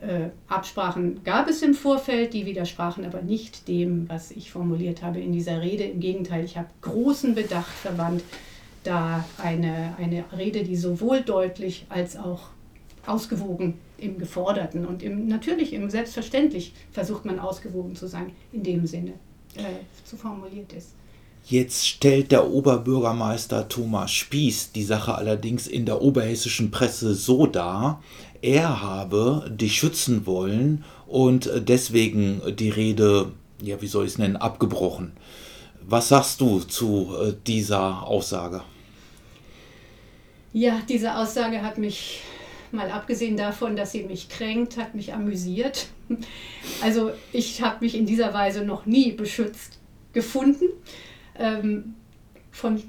Äh, 0.00 0.30
Absprachen 0.46 1.24
gab 1.24 1.48
es 1.48 1.62
im 1.62 1.74
Vorfeld, 1.74 2.32
die 2.32 2.46
widersprachen 2.46 3.04
aber 3.04 3.20
nicht 3.22 3.66
dem, 3.66 4.08
was 4.08 4.30
ich 4.30 4.50
formuliert 4.50 5.02
habe 5.02 5.20
in 5.20 5.32
dieser 5.32 5.60
Rede. 5.60 5.84
Im 5.84 6.00
Gegenteil, 6.00 6.44
ich 6.44 6.56
habe 6.56 6.68
großen 6.82 7.34
Bedacht 7.34 7.72
verwandt, 7.72 8.22
da 8.84 9.24
eine, 9.42 9.94
eine 9.98 10.24
Rede, 10.36 10.62
die 10.62 10.76
sowohl 10.76 11.22
deutlich 11.22 11.86
als 11.88 12.16
auch 12.16 12.50
ausgewogen 13.06 13.74
im 13.96 14.18
Geforderten 14.18 14.86
und 14.86 15.02
im, 15.02 15.26
natürlich 15.26 15.72
im 15.72 15.90
Selbstverständlich 15.90 16.74
versucht 16.92 17.24
man 17.24 17.40
ausgewogen 17.40 17.96
zu 17.96 18.06
sein, 18.06 18.30
in 18.52 18.62
dem 18.62 18.86
Sinne 18.86 19.14
äh, 19.56 19.62
so 20.04 20.16
formuliert 20.16 20.72
ist. 20.72 20.90
Jetzt 21.44 21.86
stellt 21.86 22.30
der 22.30 22.50
Oberbürgermeister 22.50 23.68
Thomas 23.68 24.10
Spieß 24.12 24.72
die 24.72 24.84
Sache 24.84 25.14
allerdings 25.14 25.66
in 25.66 25.86
der 25.86 26.02
oberhessischen 26.02 26.70
Presse 26.70 27.14
so 27.14 27.46
dar, 27.46 28.02
er 28.42 28.82
habe 28.82 29.50
dich 29.50 29.78
schützen 29.78 30.26
wollen 30.26 30.84
und 31.06 31.50
deswegen 31.56 32.42
die 32.56 32.68
Rede, 32.68 33.32
ja, 33.62 33.80
wie 33.80 33.86
soll 33.86 34.04
ich 34.04 34.12
es 34.12 34.18
nennen, 34.18 34.36
abgebrochen. 34.36 35.12
Was 35.80 36.08
sagst 36.08 36.40
du 36.42 36.60
zu 36.60 37.14
äh, 37.18 37.32
dieser 37.46 38.06
Aussage? 38.06 38.62
Ja, 40.52 40.80
diese 40.88 41.16
Aussage 41.16 41.62
hat 41.62 41.78
mich, 41.78 42.20
mal 42.72 42.90
abgesehen 42.90 43.36
davon, 43.36 43.76
dass 43.76 43.92
sie 43.92 44.04
mich 44.04 44.28
kränkt, 44.28 44.76
hat 44.76 44.94
mich 44.94 45.14
amüsiert. 45.14 45.88
Also 46.82 47.10
ich 47.32 47.60
habe 47.62 47.84
mich 47.84 47.94
in 47.94 48.06
dieser 48.06 48.32
Weise 48.32 48.64
noch 48.64 48.86
nie 48.86 49.12
beschützt 49.12 49.78
gefunden. 50.12 50.64
Ähm, 51.38 51.94
von, 52.50 52.82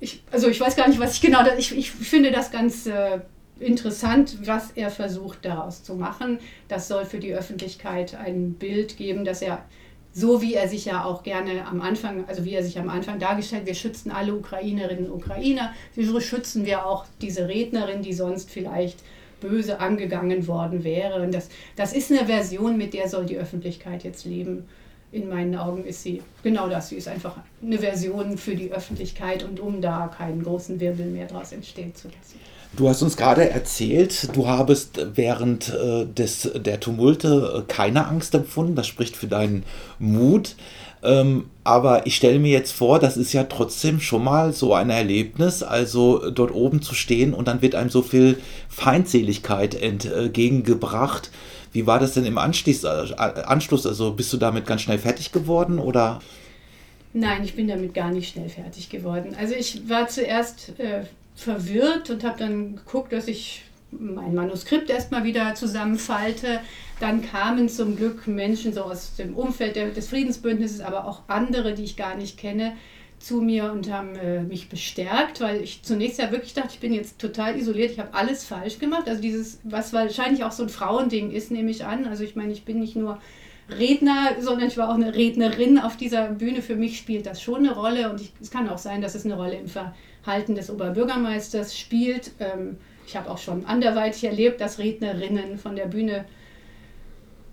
ich, 0.00 0.22
also 0.30 0.48
ich 0.48 0.60
weiß 0.60 0.76
gar 0.76 0.88
nicht, 0.88 1.00
was 1.00 1.14
ich 1.14 1.20
genau, 1.20 1.40
ich, 1.58 1.76
ich 1.76 1.90
finde 1.90 2.30
das 2.30 2.50
ganz 2.50 2.86
äh, 2.86 3.20
interessant, 3.58 4.38
was 4.46 4.70
er 4.72 4.90
versucht 4.90 5.44
daraus 5.44 5.82
zu 5.82 5.94
machen. 5.94 6.38
Das 6.68 6.88
soll 6.88 7.04
für 7.04 7.18
die 7.18 7.34
Öffentlichkeit 7.34 8.14
ein 8.14 8.54
Bild 8.54 8.96
geben, 8.96 9.24
dass 9.24 9.42
er 9.42 9.64
so 10.12 10.42
wie 10.42 10.54
er 10.54 10.68
sich 10.68 10.84
ja 10.84 11.04
auch 11.04 11.22
gerne 11.22 11.66
am 11.66 11.80
Anfang, 11.80 12.26
also 12.28 12.44
wie 12.44 12.52
er 12.52 12.62
sich 12.62 12.78
am 12.78 12.90
Anfang 12.90 13.18
dargestellt, 13.18 13.66
wir 13.66 13.74
schützen 13.74 14.10
alle 14.10 14.34
Ukrainerinnen 14.34 15.10
und 15.10 15.12
Ukrainer, 15.12 15.72
wieso 15.94 16.20
schützen 16.20 16.66
wir 16.66 16.84
auch 16.84 17.06
diese 17.20 17.48
Rednerin, 17.48 18.02
die 18.02 18.12
sonst 18.12 18.50
vielleicht 18.50 18.98
böse 19.42 19.80
angegangen 19.80 20.46
worden 20.46 20.84
wäre. 20.84 21.22
Und 21.22 21.34
das, 21.34 21.48
das 21.76 21.92
ist 21.92 22.10
eine 22.10 22.26
Version, 22.26 22.78
mit 22.78 22.94
der 22.94 23.08
soll 23.08 23.26
die 23.26 23.36
Öffentlichkeit 23.36 24.04
jetzt 24.04 24.24
leben. 24.24 24.64
In 25.10 25.28
meinen 25.28 25.56
Augen 25.56 25.84
ist 25.84 26.02
sie 26.02 26.22
genau 26.42 26.68
das. 26.70 26.88
Sie 26.88 26.96
ist 26.96 27.08
einfach 27.08 27.36
eine 27.62 27.78
Version 27.78 28.38
für 28.38 28.56
die 28.56 28.72
Öffentlichkeit 28.72 29.44
und 29.44 29.60
um 29.60 29.82
da 29.82 30.10
keinen 30.16 30.42
großen 30.42 30.80
Wirbel 30.80 31.06
mehr 31.06 31.26
daraus 31.26 31.52
entstehen 31.52 31.94
zu 31.94 32.08
lassen. 32.08 32.40
Du 32.74 32.88
hast 32.88 33.02
uns 33.02 33.18
gerade 33.18 33.50
erzählt, 33.50 34.34
du 34.34 34.48
habest 34.48 34.98
während 35.14 35.68
äh, 35.68 36.06
des, 36.06 36.50
der 36.54 36.80
Tumulte 36.80 37.58
äh, 37.58 37.70
keine 37.70 38.06
Angst 38.06 38.34
empfunden. 38.34 38.74
Das 38.74 38.86
spricht 38.86 39.14
für 39.14 39.26
deinen 39.26 39.64
Mut. 39.98 40.56
Ähm, 41.02 41.46
aber 41.64 42.06
ich 42.06 42.16
stelle 42.16 42.38
mir 42.38 42.52
jetzt 42.52 42.72
vor, 42.72 42.98
das 42.98 43.16
ist 43.16 43.32
ja 43.32 43.44
trotzdem 43.44 44.00
schon 44.00 44.22
mal 44.22 44.52
so 44.52 44.74
ein 44.74 44.90
Erlebnis, 44.90 45.62
also 45.62 46.30
dort 46.30 46.52
oben 46.52 46.80
zu 46.80 46.94
stehen 46.94 47.34
und 47.34 47.48
dann 47.48 47.62
wird 47.62 47.74
einem 47.74 47.90
so 47.90 48.02
viel 48.02 48.38
Feindseligkeit 48.68 49.74
entgegengebracht. 49.74 51.30
Wie 51.72 51.86
war 51.86 51.98
das 51.98 52.14
denn 52.14 52.24
im 52.24 52.38
Anschluss? 52.38 52.84
Äh? 52.84 53.14
Also 53.16 54.12
bist 54.12 54.32
du 54.32 54.36
damit 54.36 54.66
ganz 54.66 54.82
schnell 54.82 54.98
fertig 54.98 55.32
geworden 55.32 55.78
oder? 55.78 56.20
Nein, 57.14 57.44
ich 57.44 57.54
bin 57.54 57.68
damit 57.68 57.94
gar 57.94 58.10
nicht 58.10 58.32
schnell 58.32 58.48
fertig 58.48 58.88
geworden. 58.88 59.36
Also 59.38 59.54
ich 59.54 59.88
war 59.88 60.08
zuerst 60.08 60.78
äh, 60.78 61.02
verwirrt 61.34 62.10
und 62.10 62.24
habe 62.24 62.38
dann 62.38 62.76
geguckt, 62.76 63.12
dass 63.12 63.28
ich 63.28 63.62
mein 63.92 64.34
Manuskript 64.34 64.90
erstmal 64.90 65.24
wieder 65.24 65.54
zusammenfalte. 65.54 66.60
Dann 67.00 67.22
kamen 67.22 67.68
zum 67.68 67.96
Glück 67.96 68.26
Menschen 68.26 68.72
so 68.72 68.82
aus 68.82 69.16
dem 69.16 69.34
Umfeld 69.34 69.76
des 69.76 70.08
Friedensbündnisses, 70.08 70.80
aber 70.80 71.06
auch 71.06 71.22
andere, 71.28 71.74
die 71.74 71.84
ich 71.84 71.96
gar 71.96 72.16
nicht 72.16 72.38
kenne, 72.38 72.74
zu 73.22 73.40
mir 73.40 73.70
und 73.70 73.90
haben 73.90 74.16
äh, 74.16 74.42
mich 74.42 74.68
bestärkt, 74.68 75.40
weil 75.40 75.62
ich 75.62 75.82
zunächst 75.82 76.18
ja 76.18 76.32
wirklich 76.32 76.54
dachte, 76.54 76.70
ich 76.72 76.80
bin 76.80 76.92
jetzt 76.92 77.20
total 77.20 77.56
isoliert, 77.56 77.92
ich 77.92 78.00
habe 78.00 78.14
alles 78.14 78.44
falsch 78.44 78.78
gemacht. 78.78 79.08
Also 79.08 79.22
dieses, 79.22 79.60
was 79.62 79.92
wahrscheinlich 79.92 80.42
auch 80.42 80.52
so 80.52 80.64
ein 80.64 80.68
Frauending 80.68 81.30
ist, 81.30 81.50
nehme 81.50 81.70
ich 81.70 81.84
an. 81.84 82.06
Also 82.06 82.24
ich 82.24 82.34
meine, 82.34 82.52
ich 82.52 82.64
bin 82.64 82.80
nicht 82.80 82.96
nur 82.96 83.18
Redner, 83.78 84.32
sondern 84.40 84.68
ich 84.68 84.76
war 84.76 84.90
auch 84.90 84.96
eine 84.96 85.14
Rednerin 85.14 85.78
auf 85.78 85.96
dieser 85.96 86.30
Bühne. 86.30 86.62
Für 86.62 86.74
mich 86.74 86.98
spielt 86.98 87.26
das 87.26 87.40
schon 87.40 87.58
eine 87.58 87.74
Rolle 87.74 88.10
und 88.10 88.20
ich, 88.20 88.32
es 88.40 88.50
kann 88.50 88.68
auch 88.68 88.78
sein, 88.78 89.00
dass 89.00 89.14
es 89.14 89.24
eine 89.24 89.36
Rolle 89.36 89.54
im 89.54 89.68
Verhalten 89.68 90.56
des 90.56 90.68
Oberbürgermeisters 90.68 91.78
spielt. 91.78 92.32
Ähm, 92.40 92.76
ich 93.06 93.16
habe 93.16 93.30
auch 93.30 93.38
schon 93.38 93.66
anderweitig 93.66 94.24
erlebt, 94.24 94.60
dass 94.60 94.78
Rednerinnen 94.78 95.58
von 95.58 95.76
der 95.76 95.86
Bühne 95.86 96.24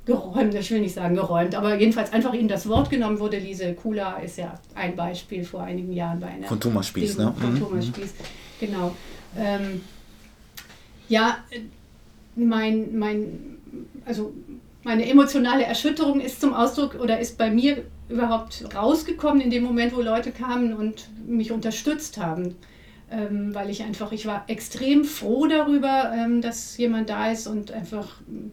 geräumt, 0.06 0.56
ich 0.56 0.72
will 0.72 0.82
nicht 0.82 0.96
sagen 0.96 1.16
geräumt, 1.16 1.56
aber 1.56 1.78
jedenfalls 1.78 2.12
einfach 2.12 2.34
ihnen 2.34 2.48
das 2.48 2.68
Wort 2.68 2.90
genommen 2.90 3.20
wurde. 3.20 3.38
Lise 3.38 3.74
Kula 3.74 4.18
ist 4.18 4.38
ja 4.38 4.60
ein 4.76 4.96
Beispiel 4.96 5.44
vor 5.44 5.62
einigen 5.62 5.94
Jahren 5.94 6.20
bei 6.20 6.28
einer. 6.28 6.48
Von 6.48 6.60
Thomas 6.60 6.88
Spieß, 6.88 7.18
ne? 7.18 7.34
Von 7.40 7.54
mhm. 7.54 7.60
Thomas 7.60 7.86
Spieß, 7.88 8.14
genau. 8.60 8.96
Ähm, 9.38 9.82
ja, 11.08 11.38
mein, 12.36 12.98
mein, 12.98 13.58
also 14.06 14.34
meine 14.84 15.08
emotionale 15.08 15.64
Erschütterung 15.64 16.20
ist 16.22 16.42
zum 16.42 16.54
Ausdruck 16.54 16.96
oder 16.96 17.20
ist 17.20 17.38
bei 17.38 17.52
mir 17.52 17.84
überhaupt 18.08 18.64
rausgekommen 18.76 19.42
in 19.42 19.52
dem 19.52 19.64
Moment, 19.64 19.96
wo 19.96 20.02
Leute 20.02 20.32
kamen 20.32 20.74
und 20.74 21.08
mich 21.28 21.52
unterstützt 21.52 22.18
haben. 22.18 22.56
Ähm, 23.12 23.56
weil 23.56 23.72
ich 23.72 23.82
einfach, 23.82 24.12
ich 24.12 24.28
war 24.28 24.44
extrem 24.48 25.04
froh 25.04 25.48
darüber, 25.48 26.14
ähm, 26.16 26.42
dass 26.42 26.78
jemand 26.78 27.10
da 27.10 27.32
ist 27.32 27.48
und 27.48 27.72
einfach 27.72 28.08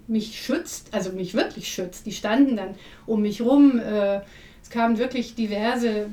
mich 0.06 0.40
schützt, 0.40 0.88
also 0.92 1.12
mich 1.12 1.34
wirklich 1.34 1.68
schützt. 1.68 2.06
Die 2.06 2.12
standen 2.12 2.56
dann 2.56 2.74
um 3.04 3.20
mich 3.20 3.42
rum. 3.42 3.78
Äh, 3.78 4.20
es 4.66 4.70
kamen 4.70 4.98
wirklich 4.98 5.36
diverse 5.36 6.08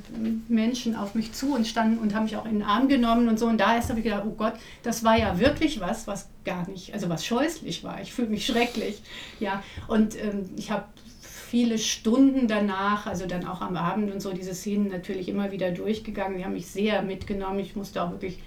Menschen 0.48 0.96
auf 0.96 1.16
mich 1.16 1.32
zu 1.32 1.56
und 1.56 1.66
standen 1.66 1.98
und 1.98 2.14
haben 2.14 2.26
mich 2.26 2.36
auch 2.36 2.46
in 2.46 2.60
den 2.60 2.64
Arm 2.64 2.88
genommen 2.88 3.28
und 3.28 3.40
so. 3.40 3.48
Und 3.48 3.58
da 3.58 3.76
erst 3.76 3.90
habe 3.90 4.00
ich 4.00 4.04
gedacht, 4.04 4.26
oh 4.28 4.36
Gott, 4.38 4.54
das 4.84 5.04
war 5.04 5.18
ja 5.18 5.40
wirklich 5.40 5.80
was, 5.80 6.06
was 6.06 6.28
gar 6.46 6.70
nicht, 6.70 6.94
also 6.94 7.10
was 7.10 7.26
scheußlich 7.26 7.84
war. 7.84 8.00
Ich 8.02 8.14
fühle 8.14 8.28
mich 8.28 8.46
schrecklich. 8.46 9.02
Ja, 9.40 9.64
und 9.88 10.16
ähm, 10.22 10.50
ich 10.56 10.70
habe 10.70 10.84
viele 11.54 11.78
Stunden 11.78 12.48
danach, 12.48 13.06
also 13.06 13.28
dann 13.28 13.46
auch 13.46 13.62
am 13.62 13.78
Abend 13.78 14.12
und 14.12 14.20
so, 14.24 14.34
diese 14.34 14.56
Szenen 14.56 14.88
natürlich 14.88 15.30
immer 15.30 15.52
wieder 15.52 15.70
durchgegangen. 15.70 16.40
Die 16.40 16.46
haben 16.46 16.54
mich 16.54 16.66
sehr 16.66 17.04
mitgenommen. 17.04 17.60
Ich 17.60 17.76
musste 17.76 18.02
auch 18.02 18.10
wirklich 18.10 18.40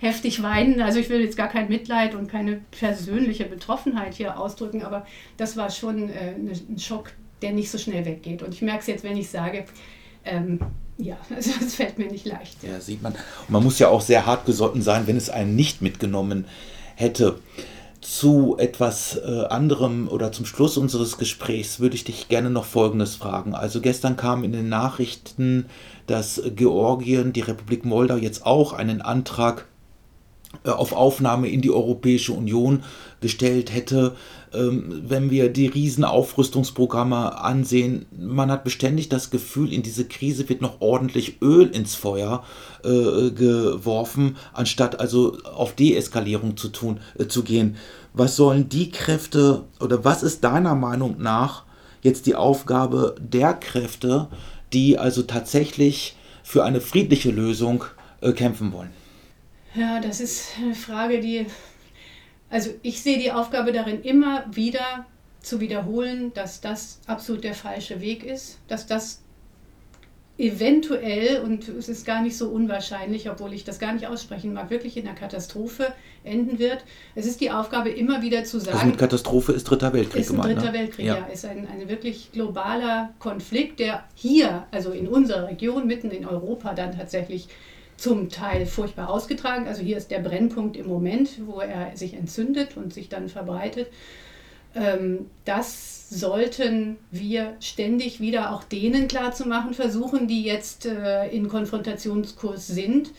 heftig 0.00 0.42
weinen. 0.42 0.80
Also 0.80 0.98
ich 0.98 1.08
will 1.08 1.20
jetzt 1.20 1.36
gar 1.36 1.46
kein 1.46 1.68
Mitleid 1.68 2.16
und 2.16 2.28
keine 2.28 2.60
persönliche 2.72 3.44
Betroffenheit 3.44 4.14
hier 4.14 4.40
ausdrücken, 4.40 4.82
aber 4.82 5.06
das 5.36 5.56
war 5.56 5.70
schon 5.70 6.08
äh, 6.08 6.34
ein 6.34 6.80
Schock, 6.80 7.12
der 7.42 7.52
nicht 7.52 7.70
so 7.70 7.78
schnell 7.78 8.04
weggeht. 8.04 8.42
Und 8.42 8.52
ich 8.52 8.62
merke 8.62 8.80
es 8.80 8.88
jetzt, 8.88 9.04
wenn 9.04 9.16
ich 9.16 9.30
sage, 9.30 9.64
ähm, 10.24 10.58
ja, 10.96 11.16
also 11.32 11.52
es 11.60 11.76
fällt 11.76 11.96
mir 11.96 12.10
nicht 12.10 12.26
leicht. 12.26 12.64
Ja, 12.64 12.80
sieht 12.80 13.02
man. 13.02 13.12
Und 13.12 13.50
man 13.50 13.62
muss 13.62 13.78
ja 13.78 13.86
auch 13.86 14.00
sehr 14.00 14.26
hart 14.26 14.46
gesotten 14.46 14.82
sein, 14.82 15.06
wenn 15.06 15.16
es 15.16 15.30
einen 15.30 15.54
nicht 15.54 15.80
mitgenommen 15.80 16.44
hätte. 16.96 17.38
Zu 18.10 18.56
etwas 18.58 19.16
äh, 19.16 19.44
anderem 19.50 20.08
oder 20.08 20.32
zum 20.32 20.46
Schluss 20.46 20.78
unseres 20.78 21.18
Gesprächs 21.18 21.78
würde 21.78 21.94
ich 21.94 22.04
dich 22.04 22.28
gerne 22.28 22.48
noch 22.48 22.64
Folgendes 22.64 23.16
fragen. 23.16 23.54
Also 23.54 23.82
gestern 23.82 24.16
kam 24.16 24.44
in 24.44 24.52
den 24.52 24.70
Nachrichten, 24.70 25.66
dass 26.06 26.40
Georgien, 26.56 27.34
die 27.34 27.42
Republik 27.42 27.84
Moldau 27.84 28.16
jetzt 28.16 28.46
auch 28.46 28.72
einen 28.72 29.02
Antrag 29.02 29.66
äh, 30.64 30.70
auf 30.70 30.94
Aufnahme 30.94 31.48
in 31.48 31.60
die 31.60 31.70
Europäische 31.70 32.32
Union 32.32 32.82
gestellt 33.20 33.74
hätte. 33.74 34.16
Ähm, 34.54 35.02
wenn 35.06 35.30
wir 35.30 35.50
die 35.50 35.66
Riesenaufrüstungsprogramme 35.66 37.40
ansehen, 37.40 38.06
man 38.16 38.50
hat 38.50 38.64
beständig 38.64 39.08
das 39.08 39.30
Gefühl, 39.30 39.72
in 39.72 39.82
diese 39.82 40.06
Krise 40.06 40.48
wird 40.48 40.62
noch 40.62 40.80
ordentlich 40.80 41.42
Öl 41.42 41.68
ins 41.68 41.94
Feuer 41.94 42.44
äh, 42.84 43.30
geworfen, 43.30 44.36
anstatt 44.52 45.00
also 45.00 45.38
auf 45.44 45.74
Deeskalierung 45.74 46.56
zu 46.56 46.68
tun, 46.68 47.00
äh, 47.18 47.26
zu 47.26 47.42
gehen. 47.42 47.76
Was 48.14 48.36
sollen 48.36 48.68
die 48.68 48.90
Kräfte 48.90 49.64
oder 49.80 50.04
was 50.04 50.22
ist 50.22 50.44
deiner 50.44 50.74
Meinung 50.74 51.16
nach 51.18 51.64
jetzt 52.02 52.26
die 52.26 52.34
Aufgabe 52.34 53.16
der 53.20 53.54
Kräfte, 53.54 54.28
die 54.72 54.98
also 54.98 55.22
tatsächlich 55.22 56.16
für 56.42 56.64
eine 56.64 56.80
friedliche 56.80 57.30
Lösung 57.30 57.84
äh, 58.20 58.32
kämpfen 58.32 58.72
wollen? 58.72 58.90
Ja, 59.74 60.00
das 60.00 60.20
ist 60.20 60.52
eine 60.62 60.74
Frage, 60.74 61.20
die 61.20 61.46
also 62.50 62.70
ich 62.82 63.02
sehe 63.02 63.18
die 63.18 63.32
Aufgabe 63.32 63.72
darin, 63.72 64.02
immer 64.02 64.44
wieder 64.50 65.06
zu 65.40 65.60
wiederholen, 65.60 66.32
dass 66.34 66.60
das 66.60 67.00
absolut 67.06 67.44
der 67.44 67.54
falsche 67.54 68.00
Weg 68.00 68.24
ist, 68.24 68.58
dass 68.68 68.86
das 68.86 69.22
eventuell, 70.38 71.40
und 71.40 71.68
es 71.68 71.88
ist 71.88 72.06
gar 72.06 72.22
nicht 72.22 72.36
so 72.36 72.48
unwahrscheinlich, 72.48 73.28
obwohl 73.28 73.52
ich 73.52 73.64
das 73.64 73.80
gar 73.80 73.92
nicht 73.92 74.06
aussprechen 74.06 74.52
mag, 74.52 74.70
wirklich 74.70 74.96
in 74.96 75.06
einer 75.06 75.16
Katastrophe 75.16 75.92
enden 76.22 76.60
wird. 76.60 76.84
Es 77.16 77.26
ist 77.26 77.40
die 77.40 77.50
Aufgabe, 77.50 77.90
immer 77.90 78.22
wieder 78.22 78.44
zu 78.44 78.60
sagen. 78.60 78.76
Also 78.76 78.86
mit 78.86 78.98
Katastrophe 78.98 79.52
ist 79.52 79.64
Dritter 79.64 79.92
Weltkrieg 79.92 80.22
ist 80.22 80.28
gemeint. 80.30 80.56
Dritter 80.56 80.72
ne? 80.72 80.78
Weltkrieg, 80.78 81.06
ja. 81.06 81.16
ja. 81.18 81.26
Ist 81.26 81.44
ein, 81.44 81.66
ein 81.66 81.88
wirklich 81.88 82.30
globaler 82.30 83.14
Konflikt, 83.18 83.80
der 83.80 84.04
hier, 84.14 84.64
also 84.70 84.92
in 84.92 85.08
unserer 85.08 85.48
Region, 85.48 85.88
mitten 85.88 86.12
in 86.12 86.24
Europa, 86.24 86.72
dann 86.72 86.96
tatsächlich 86.96 87.48
zum 87.98 88.30
Teil 88.30 88.64
furchtbar 88.64 89.10
ausgetragen. 89.10 89.66
Also 89.66 89.82
hier 89.82 89.96
ist 89.96 90.10
der 90.10 90.20
Brennpunkt 90.20 90.76
im 90.76 90.86
Moment, 90.86 91.46
wo 91.46 91.60
er 91.60 91.94
sich 91.96 92.14
entzündet 92.14 92.76
und 92.76 92.94
sich 92.94 93.08
dann 93.08 93.28
verbreitet. 93.28 93.88
Ähm, 94.74 95.26
das 95.44 96.08
sollten 96.08 96.96
wir 97.10 97.56
ständig 97.60 98.20
wieder 98.20 98.52
auch 98.52 98.64
denen 98.64 99.08
klarzumachen 99.08 99.74
versuchen, 99.74 100.28
die 100.28 100.42
jetzt 100.42 100.86
äh, 100.86 101.28
in 101.28 101.48
Konfrontationskurs 101.48 102.68
sind, 102.68 103.10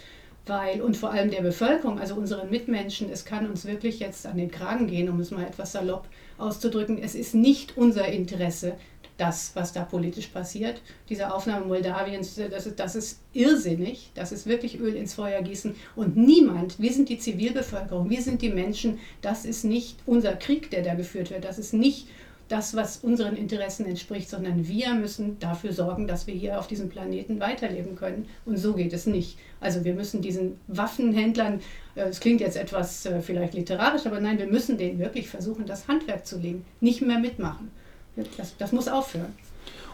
weil, 0.46 0.82
und 0.82 0.98
vor 0.98 1.12
allem 1.12 1.30
der 1.30 1.42
Bevölkerung, 1.42 2.00
also 2.00 2.16
unseren 2.16 2.50
Mitmenschen, 2.50 3.10
es 3.12 3.26
kann 3.26 3.48
uns 3.48 3.66
wirklich 3.66 4.00
jetzt 4.00 4.26
an 4.26 4.38
den 4.38 4.50
Kragen 4.50 4.88
gehen, 4.88 5.10
um 5.10 5.20
es 5.20 5.30
mal 5.30 5.44
etwas 5.44 5.74
salopp 5.74 6.08
auszudrücken. 6.38 6.98
Es 6.98 7.14
ist 7.14 7.36
nicht 7.36 7.78
unser 7.78 8.08
Interesse, 8.08 8.76
das, 9.20 9.52
was 9.54 9.74
da 9.74 9.84
politisch 9.84 10.28
passiert. 10.28 10.82
Diese 11.10 11.34
Aufnahme 11.34 11.66
Moldawiens, 11.66 12.40
das 12.50 12.66
ist, 12.66 12.80
das 12.80 12.96
ist 12.96 13.20
irrsinnig, 13.34 14.12
das 14.16 14.32
ist 14.32 14.48
wirklich 14.48 14.80
Öl 14.80 14.96
ins 14.96 15.14
Feuer 15.14 15.42
gießen. 15.42 15.76
Und 15.96 16.16
niemand, 16.16 16.80
wir 16.80 16.94
sind 16.94 17.10
die 17.10 17.20
Zivilbevölkerung, 17.20 18.10
wir 18.10 18.22
sind 18.22 18.42
die 18.42 18.50
Menschen, 18.50 19.00
das 19.22 19.46
ist 19.46 19.66
nicht 19.66 19.98
unser 20.06 20.34
Krieg, 20.34 20.72
der 20.72 20.84
da 20.84 20.94
geführt 20.94 21.32
wird, 21.32 21.44
das 21.44 21.60
ist 21.60 21.74
nicht 21.74 22.08
das, 22.48 22.76
was 22.76 22.98
unseren 22.98 23.36
Interessen 23.36 23.86
entspricht, 23.86 24.30
sondern 24.30 24.68
wir 24.68 24.96
müssen 24.96 25.38
dafür 25.40 25.72
sorgen, 25.72 26.08
dass 26.08 26.26
wir 26.26 26.34
hier 26.34 26.60
auf 26.60 26.68
diesem 26.68 26.90
Planeten 26.90 27.40
weiterleben 27.40 27.96
können. 27.96 28.28
Und 28.46 28.58
so 28.58 28.74
geht 28.74 28.92
es 28.92 29.06
nicht. 29.06 29.38
Also 29.60 29.86
wir 29.86 29.94
müssen 29.94 30.22
diesen 30.22 30.60
Waffenhändlern, 30.68 31.62
äh, 31.96 32.06
es 32.06 32.20
klingt 32.20 32.42
jetzt 32.42 32.58
etwas 32.58 33.06
äh, 33.06 33.22
vielleicht 33.22 33.54
literarisch, 33.54 34.08
aber 34.08 34.20
nein, 34.20 34.40
wir 34.40 34.48
müssen 34.48 34.78
denen 34.78 34.98
wirklich 34.98 35.30
versuchen, 35.30 35.68
das 35.68 35.88
Handwerk 35.88 36.26
zu 36.26 36.40
legen, 36.40 36.66
nicht 36.80 37.02
mehr 37.02 37.20
mitmachen. 37.20 37.70
Das, 38.16 38.56
das 38.58 38.72
muss 38.72 38.88
aufhören. 38.88 39.34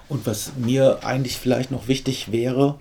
Und 0.09 0.25
was 0.25 0.53
mir 0.57 0.99
eigentlich 1.03 1.37
vielleicht 1.37 1.71
noch 1.71 1.87
wichtig 1.87 2.31
wäre, 2.31 2.79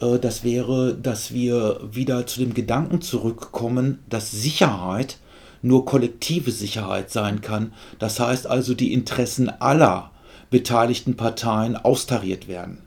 äh, 0.00 0.18
das 0.18 0.44
wäre, 0.44 0.94
dass 0.94 1.32
wir 1.32 1.80
wieder 1.92 2.26
zu 2.26 2.40
dem 2.40 2.54
Gedanken 2.54 3.00
zurückkommen, 3.00 4.02
dass 4.08 4.30
Sicherheit 4.30 5.18
nur 5.62 5.84
kollektive 5.84 6.52
Sicherheit 6.52 7.10
sein 7.10 7.40
kann. 7.40 7.72
Das 7.98 8.20
heißt 8.20 8.46
also, 8.46 8.74
die 8.74 8.92
Interessen 8.92 9.48
aller 9.48 10.10
beteiligten 10.50 11.16
Parteien 11.16 11.76
austariert 11.76 12.48
werden. 12.48 12.82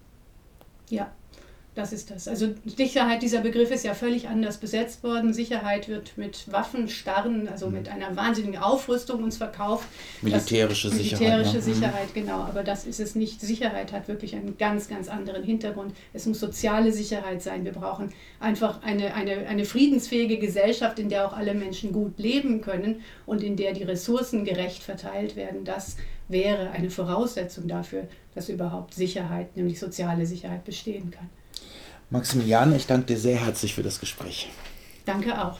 Ja, 0.89 1.11
das 1.73 1.93
ist 1.93 2.11
das. 2.11 2.27
Also 2.27 2.49
Sicherheit, 2.65 3.21
dieser 3.21 3.39
Begriff 3.39 3.71
ist 3.71 3.85
ja 3.85 3.93
völlig 3.93 4.27
anders 4.27 4.57
besetzt 4.57 5.03
worden. 5.03 5.33
Sicherheit 5.33 5.87
wird 5.87 6.17
mit 6.17 6.51
Waffenstarren, 6.51 7.47
also 7.47 7.67
mhm. 7.67 7.73
mit 7.75 7.89
einer 7.89 8.13
wahnsinnigen 8.17 8.59
Aufrüstung 8.61 9.23
uns 9.23 9.37
verkauft. 9.37 9.87
Militärische 10.21 10.89
das, 10.89 10.97
Sicherheit. 10.97 11.21
Militärische 11.21 11.55
ja. 11.55 11.61
Sicherheit, 11.61 12.09
mhm. 12.09 12.19
genau. 12.19 12.39
Aber 12.39 12.63
das 12.63 12.85
ist 12.85 12.99
es 12.99 13.15
nicht. 13.15 13.39
Sicherheit 13.39 13.93
hat 13.93 14.09
wirklich 14.09 14.35
einen 14.35 14.57
ganz, 14.57 14.89
ganz 14.89 15.07
anderen 15.07 15.43
Hintergrund. 15.43 15.95
Es 16.11 16.25
muss 16.25 16.41
soziale 16.41 16.91
Sicherheit 16.91 17.41
sein. 17.41 17.63
Wir 17.63 17.71
brauchen 17.71 18.11
einfach 18.41 18.83
eine, 18.83 19.13
eine, 19.13 19.47
eine 19.47 19.63
friedensfähige 19.63 20.39
Gesellschaft, 20.39 20.99
in 20.99 21.07
der 21.07 21.25
auch 21.25 21.33
alle 21.33 21.53
Menschen 21.53 21.93
gut 21.93 22.19
leben 22.19 22.59
können 22.59 23.01
und 23.25 23.43
in 23.43 23.55
der 23.55 23.71
die 23.71 23.83
Ressourcen 23.83 24.43
gerecht 24.43 24.83
verteilt 24.83 25.37
werden. 25.37 25.63
Das 25.63 25.95
wäre 26.27 26.71
eine 26.71 26.89
Voraussetzung 26.89 27.69
dafür, 27.69 28.09
dass 28.35 28.49
überhaupt 28.49 28.93
Sicherheit, 28.93 29.55
nämlich 29.55 29.79
soziale 29.79 30.25
Sicherheit, 30.25 30.65
bestehen 30.65 31.11
kann. 31.11 31.29
Maximilian, 32.11 32.75
ich 32.75 32.87
danke 32.87 33.07
dir 33.07 33.17
sehr 33.17 33.37
herzlich 33.37 33.73
für 33.73 33.83
das 33.83 33.99
Gespräch. 33.99 34.49
Danke 35.05 35.41
auch. 35.41 35.57